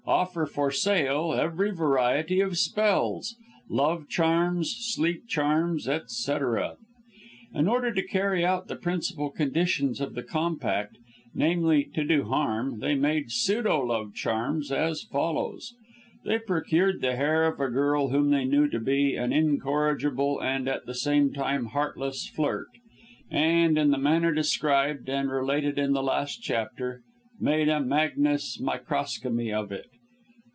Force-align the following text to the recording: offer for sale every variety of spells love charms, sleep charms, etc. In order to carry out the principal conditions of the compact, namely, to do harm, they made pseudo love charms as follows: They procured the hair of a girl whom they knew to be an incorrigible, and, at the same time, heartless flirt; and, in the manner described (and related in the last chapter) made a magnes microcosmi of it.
offer 0.07 0.45
for 0.47 0.71
sale 0.71 1.31
every 1.31 1.69
variety 1.71 2.41
of 2.41 2.57
spells 2.57 3.35
love 3.69 4.09
charms, 4.09 4.75
sleep 4.77 5.25
charms, 5.27 5.87
etc. 5.87 6.75
In 7.53 7.67
order 7.67 7.93
to 7.93 8.07
carry 8.07 8.43
out 8.43 8.67
the 8.67 8.75
principal 8.75 9.29
conditions 9.29 10.01
of 10.01 10.13
the 10.13 10.23
compact, 10.23 10.97
namely, 11.33 11.85
to 11.95 12.03
do 12.03 12.25
harm, 12.25 12.79
they 12.79 12.93
made 12.93 13.31
pseudo 13.31 13.79
love 13.79 14.13
charms 14.13 14.69
as 14.71 15.03
follows: 15.03 15.71
They 16.25 16.39
procured 16.39 17.01
the 17.01 17.15
hair 17.15 17.45
of 17.45 17.59
a 17.61 17.69
girl 17.69 18.09
whom 18.09 18.31
they 18.31 18.43
knew 18.43 18.67
to 18.69 18.79
be 18.79 19.15
an 19.15 19.31
incorrigible, 19.31 20.41
and, 20.41 20.67
at 20.67 20.85
the 20.87 20.95
same 20.95 21.31
time, 21.31 21.67
heartless 21.67 22.27
flirt; 22.27 22.67
and, 23.29 23.77
in 23.77 23.91
the 23.91 23.97
manner 23.97 24.33
described 24.33 25.07
(and 25.07 25.29
related 25.31 25.77
in 25.79 25.93
the 25.93 26.03
last 26.03 26.41
chapter) 26.43 27.01
made 27.39 27.69
a 27.69 27.79
magnes 27.79 28.57
microcosmi 28.61 29.51
of 29.53 29.71
it. 29.71 29.85